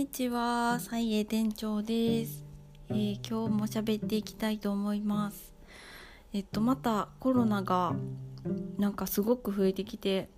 [0.00, 2.42] にちは、西英店長です、
[2.88, 5.52] えー、今日も喋っていきたいと思います。
[6.32, 7.92] えっとまたコロナが
[8.78, 10.30] なんかすごく増えてきて、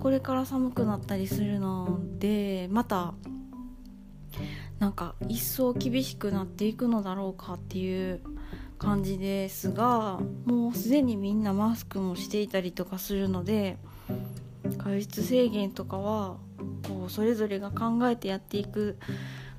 [0.00, 3.12] これから寒くなったりするので、また
[4.78, 8.22] なんか一層厳しくなっていくのだろうかっていう
[8.78, 13.76] 感じですが、もうすでにみんなマスクもしていたりとかするので、
[14.78, 16.38] 外出制限とかは
[16.86, 18.98] こうそれぞれが考えてやっていく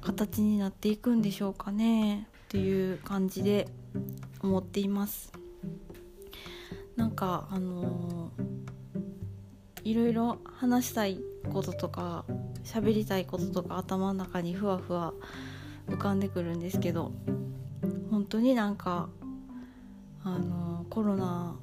[0.01, 2.27] 形になっていくんでしょうかね。
[2.47, 3.67] っていう感じで
[4.41, 5.33] 思っています。
[6.95, 11.19] なんかあのー、いろいろ話したい
[11.51, 12.25] こととか
[12.63, 15.13] 喋りたいこととか頭の中にふわふわ
[15.87, 17.11] 浮かんでくるんですけど
[18.09, 19.09] 本当になんか
[20.23, 21.55] あのー、コロナ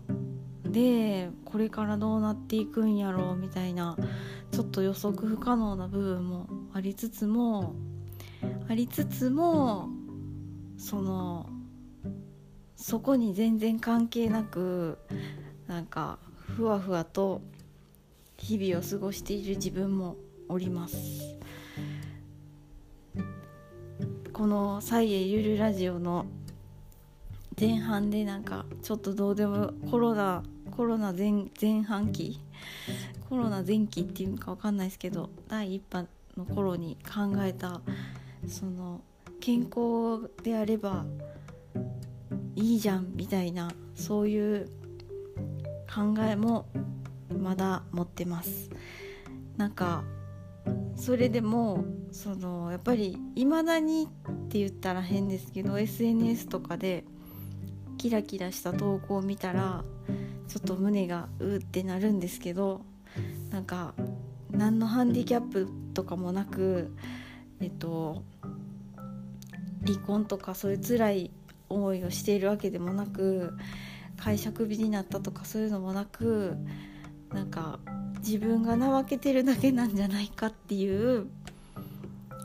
[0.74, 3.96] でこれからどうなっていくんやろうみたいな
[4.50, 7.76] ちょっと予測不可能な部分もありつつも
[8.68, 9.88] ありつつも
[10.76, 11.48] その
[12.74, 14.98] そこに全然関係なく
[15.68, 17.40] なんかふわふわと
[18.36, 20.16] 日々を過ごしている自分も
[20.48, 20.96] おります。
[24.32, 26.26] この「サイエゆるラジオ」の
[27.58, 30.42] 前半でなんかちょっとどうでもコロナ
[30.76, 32.40] コロナ前前半期？
[33.28, 37.80] コロナ前期っていうのか分かんないですけど第1波の頃に考えた
[38.46, 39.00] その
[39.40, 41.04] 健康であれば
[42.56, 44.68] いいじゃんみたいなそういう
[45.92, 46.66] 考えも
[47.28, 48.70] まだ持ってます。
[49.56, 50.04] なんか
[50.96, 57.04] それでもそのやっぱりいまだにって言ったら変ですけど SNS とかで
[57.98, 59.84] キラキラした投稿を見たら
[60.48, 62.82] ちょっと胸がうってなるんですけど
[63.50, 63.94] なんか
[64.50, 66.92] 何のハンディキャップとかもなく
[67.60, 68.22] えっと
[69.86, 71.30] 離婚とかそういう辛い
[71.68, 73.52] 思いをしているわけでもなく
[74.16, 76.56] 会社クビになったとかそういうのもなく
[77.32, 77.78] なんか
[78.18, 81.26] 自分が怠けてるだけなんじゃないかっていう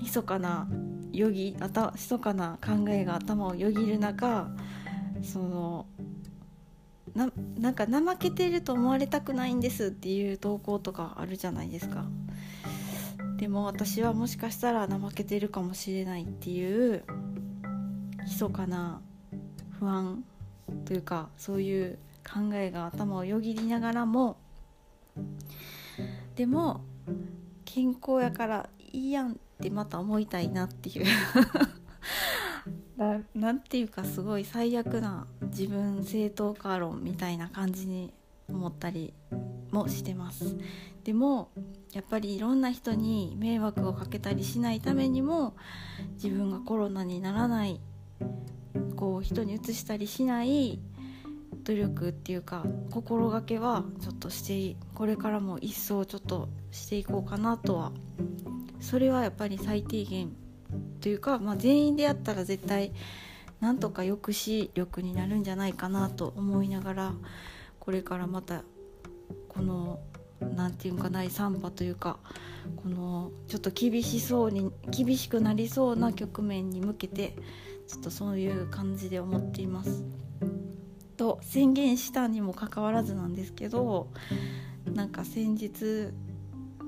[0.01, 0.67] 密かな
[1.11, 4.49] よぎ密かな考えが頭をよぎる中
[5.21, 5.85] その
[7.15, 12.05] ななんか怠けてると思われたくないんですっていう投稿とかあるじゃないですか。
[13.37, 17.03] でも私はもしかしたら怠けてるかもしれないっていう
[18.25, 19.01] 密かな
[19.79, 20.23] 不安
[20.85, 24.37] というかそういう考えが頭をよぎりながらも。
[26.35, 26.81] でも
[27.65, 31.05] 健康やからいいやんってまた思いたいなっていう。
[33.33, 38.13] 何ていうかすごい最悪な自分正当化論みたいな感じに
[38.49, 39.13] 思ったり
[39.71, 40.57] もしてます。
[41.05, 41.49] でも
[41.93, 45.55] やっぱりいろんな人に迷惑をかけたりしないためにも
[46.21, 47.79] 自分がコロナにならない
[48.97, 50.79] こう人にうつしたりしない
[51.63, 57.93] 努力っていうか心がけはちょっとしてこれからも一層ちょっとしていこうかなとは。
[58.81, 60.31] それはやっぱり最低限
[61.01, 62.91] というか、まあ、全員でやったら絶対
[63.59, 67.13] なんとか抑止力になるんじゃないかなと思いながら
[67.79, 68.63] これからまた
[69.47, 69.99] この
[70.55, 72.17] 何て言うんか第3波というか
[72.77, 77.33] このちょっと厳しそうに厳しくなりそうな局面に向けて
[77.87, 80.03] ちょっとそういう感じで思っています。
[81.17, 84.07] と宣言したにもかかわらずなんですけど
[84.85, 86.13] なんか先日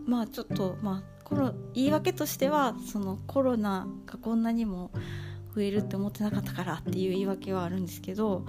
[0.05, 4.91] まあちょっとまあコロ言い訳としてはそのコロナがこんなにも
[5.55, 8.45] 増えるって思ってなかったからっていう言い訳はあるんですけど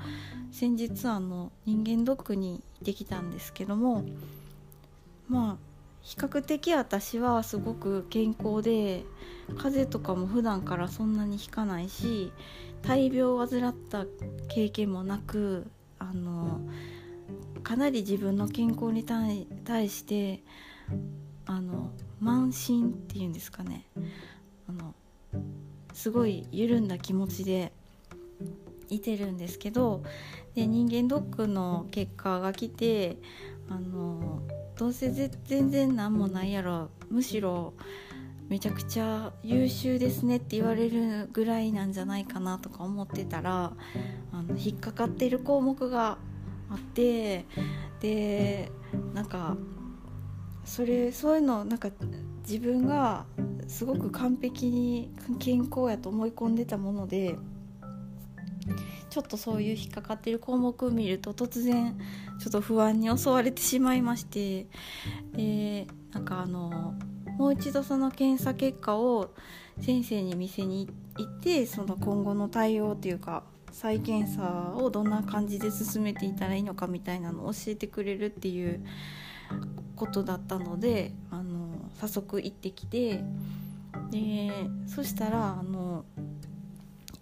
[0.51, 4.05] 先日あの人間ドックに行ってきたんですけども
[5.29, 5.57] まあ
[6.03, 9.05] 比較的私はすごく健康で
[9.57, 12.33] 風邪とかも普段からそんなにひかないし
[12.83, 14.07] 大病を患った
[14.49, 15.71] 経験もなく
[16.01, 16.61] あの
[17.63, 20.43] かなり自分の健康に対して
[21.47, 21.91] あの
[22.23, 23.87] 慢心っていうんですかね。
[24.69, 24.95] あの
[25.93, 27.73] すごい緩んだ気持ちで
[28.89, 30.03] いてるんですけど
[30.55, 33.17] で人間ドックの結果が来て
[33.69, 34.43] あの
[34.77, 36.91] どうせ全然何もないやろ。
[37.11, 37.75] むしろ
[38.49, 43.73] めちゃくちゃ優秀ですねって言われるぐらいなんじゃないかなとか思ってたら
[44.33, 46.19] あの引っかかってる項目が
[46.71, 47.47] あって
[48.01, 48.71] で
[49.15, 49.57] なんか
[50.65, 51.91] それそういうのなんか
[52.43, 53.27] 自分が
[53.67, 57.37] すごく完璧に健康やと思い込んでたもので
[59.11, 61.99] ちょっとそういう引っかかってる項目を見ると突然
[62.39, 64.67] ちょっと不安に襲われてしまいまして
[65.33, 66.95] でなんかあの
[67.37, 69.31] もう一度その検査結果を
[69.81, 70.89] 先生に見せに
[71.19, 73.43] 行ってその今後の対応というか
[73.73, 78.85] 再検査をどんな感じで進めていたらいいのかみたいなのを教えてくれるっていう
[79.97, 83.25] ことだったのであの早速行ってきて
[84.11, 84.53] で
[84.87, 86.05] そしたらあの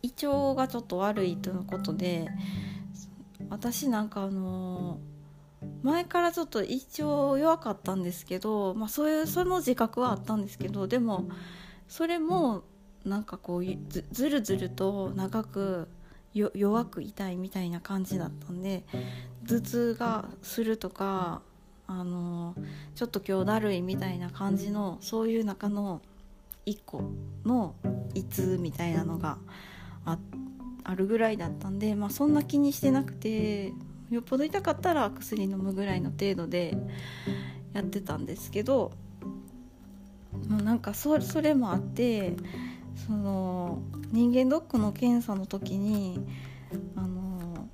[0.02, 2.26] 胃腸がちょっと悪いとのことで
[3.48, 4.98] 私なんかあの
[5.82, 11.28] 前からちょっと胃腸弱かったんですけど、まあ、そういうその自覚はあったんですけどでも
[11.88, 12.62] それも
[13.04, 15.88] なんかこうずずるずると長く
[16.32, 18.84] 弱く痛いみたいな感じだったんで
[19.48, 21.42] 頭痛がするとか
[21.86, 22.54] あの
[22.94, 26.00] ちょっと今日だるいみたいな感じのそういう中の
[26.66, 27.02] 1個
[27.44, 27.74] の
[28.14, 29.38] 胃痛みたいなのが
[30.04, 30.18] あ
[30.84, 33.72] あるぐらいだったんで、まあ、そんな気にしてなくて
[34.10, 36.76] よっぽど痛かったら薬飲むぐらいの程度で
[37.72, 38.92] やってたんですけど
[40.48, 42.34] もうなんかそそれもあって
[42.94, 43.82] その
[44.12, 46.24] 人間ドックの検査の時に
[46.96, 47.68] あの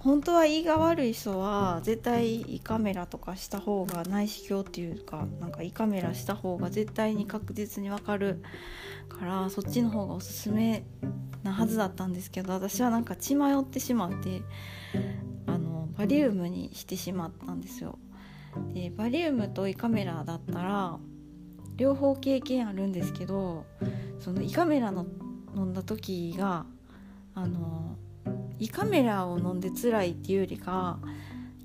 [0.00, 8.42] 本当は胃が悪い人は絶対胃カメラとかした方が内視鏡っていうかなんか胃カメラした方が絶対に確実に分かる
[9.08, 10.84] からそっちの方がおすすめ
[11.42, 14.42] なはずだったんですけど私はなんか血迷ってしまって
[15.46, 17.98] あのバリウムにしてしまったんですよ。
[18.72, 20.98] でバリウムと胃カメラだったら
[21.76, 23.66] 両方経験あるんですけど
[24.20, 25.06] その胃カメラの
[25.56, 26.66] 飲んだ時が
[27.34, 27.96] あの
[28.58, 30.98] 胃カメラを飲んで辛いっていうよりか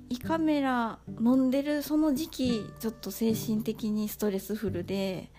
[0.08, 5.30] 胃カメラ飲んでるその時期ちょっと精神的にストレスフルで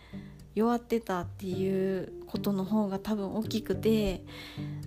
[0.56, 4.24] 弱ってたっていうことの方が多分大きくて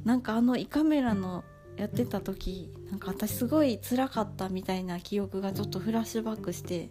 [0.05, 1.45] なんかあの胃カメラの
[1.77, 6.89] やってた時なんか私すごい辛かったみたいな記憶がちょっとフラッシュバックして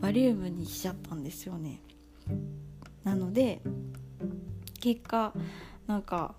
[0.00, 1.80] バリウムにしちゃったんですよね。
[3.04, 3.60] なので
[4.80, 5.32] 結果
[5.86, 6.34] なんか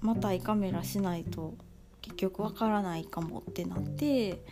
[0.00, 1.54] また胃カメラしないと
[2.02, 4.42] 結局わからないかもってなって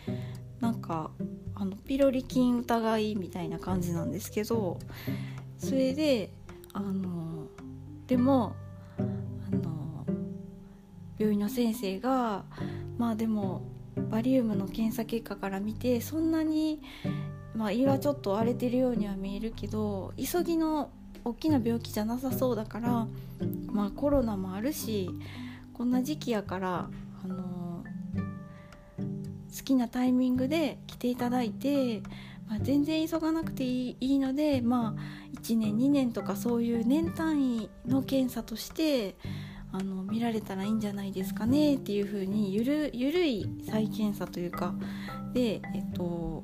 [0.59, 1.11] なんか
[1.55, 4.79] あのピロリ菌疑いみたいな感じなんですけど
[5.59, 6.31] それで
[6.73, 7.47] あの
[8.07, 8.55] でも
[8.97, 10.05] あの
[11.17, 12.45] 病院の先生が
[12.97, 13.61] まあでも
[14.09, 16.81] バリウムの検査結果から見てそんなに、
[17.55, 20.89] まあ、胃はちょっと荒れてるようには見えるけど急ぎの
[21.23, 23.07] 大きな病気じゃなさそうだから、
[23.71, 25.09] まあ、コロナもあるし
[25.73, 26.89] こんな時期やから、
[27.23, 27.83] あの
[29.55, 32.01] 好きなタイミングで来ていただいて、
[32.47, 39.15] まあ、全然急がなくていいので、まあ、1年2年とかそういう年単位の検査として
[39.71, 44.73] あの見られたらいいんじゃないですかねっていう風にゆるゆるい再検査というか
[45.33, 46.43] で、えっと、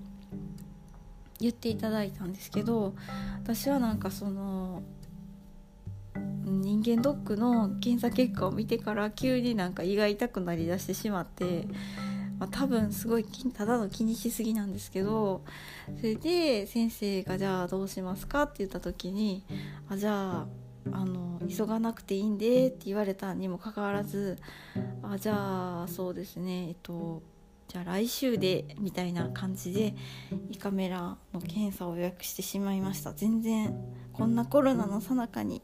[1.39, 2.95] 言っていただいたんですけど
[3.43, 4.83] 私はなんかその
[6.43, 11.67] 人間ドックの検査結果を見てから急になんか胃が痛くなりだしてしまって、
[12.39, 15.43] まあ、多分すごいただの気にしすぎなんですけど
[15.97, 19.43] それで先生が「じゃあどうしますか?」って言った時に
[19.89, 20.47] 「あじゃあ
[20.91, 24.37] あの急がなくていいんで」って言われたにもかかわらず
[25.03, 27.21] 「あじゃあそうですねえっと
[27.69, 29.95] じゃあ来週でみたいな感じで
[30.49, 33.13] 胃カメラの検査を予約してしまいました。
[33.13, 33.75] 全然
[34.11, 35.61] こんなコロナの最中に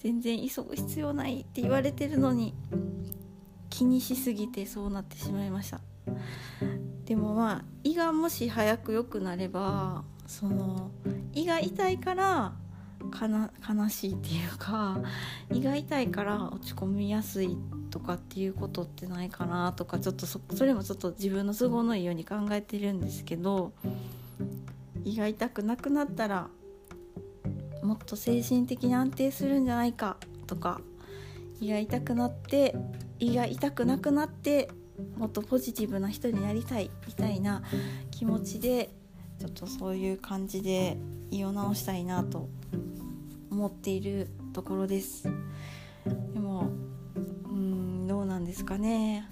[0.00, 2.54] 全然急ぐ必要ないって言われてるのに
[3.70, 5.80] 気にしすぎてそうなってしまいました。
[7.04, 10.90] でもまあ胃がもし早く良くなればその
[11.34, 12.52] 胃が痛いから
[13.00, 14.98] 悲しいっていうか
[15.52, 23.72] 胃が痛いから落ち込みやすいってとかっていうことってないかなとかちょっとそれもちょっと自分の都合のいいように考えてるんですけど
[25.04, 26.48] 胃が痛くなくなったら
[27.82, 30.80] もっと精神的に安定するんじゃないかとか
[31.60, 32.74] 胃が痛くなって
[33.18, 34.70] 胃が痛くなくなって
[35.18, 37.62] もっとポジティブな人になりたいみたいな
[38.10, 38.88] 気持ちで
[39.38, 40.96] ちょっとそういう感じで
[41.30, 42.48] 胃を治したいなと
[43.50, 45.28] 思っているところです。
[46.32, 46.51] でも
[48.52, 49.26] ですかね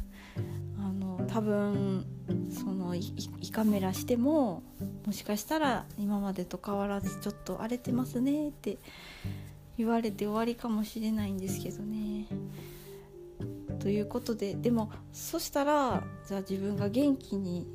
[0.78, 2.06] あの多分
[2.50, 4.62] その胃カメラしても
[5.04, 8.78] もしかしたら今までと変わらずちょっと荒れてますねって
[9.76, 12.28] 言われて終わりかもしれないんですけどね。
[13.78, 17.66] ということででもそしたらじゃあ自分が元気に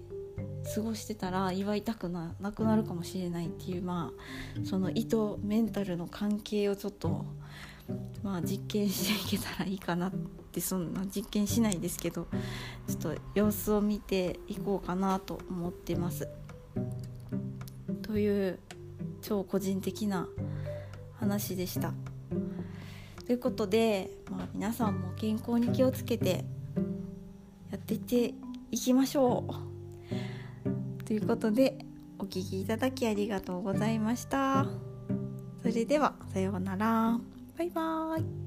[0.74, 7.26] 過ごしてたら祝いたくななくなるかもしれないっていうまあその胃とメンタルの関係をちょっと
[8.24, 10.12] まあ実験していけたらいいかな
[10.56, 12.28] ってそんな実験しないですけど
[12.88, 16.30] ちょっと様子を見ていこうかなと思ってます。
[18.02, 18.60] という
[19.22, 20.30] 超個人的な
[21.20, 21.94] 話でした。
[23.26, 26.46] ということで、まあ、皆さんも健康に気をつけて
[27.72, 28.34] やっていって
[28.72, 29.44] いきましょ
[31.02, 31.04] う。
[31.04, 31.78] ということで
[32.18, 34.68] お聴きいただきありがとうございました。
[35.62, 37.20] それではさようなら。
[37.58, 38.45] バイバーイ。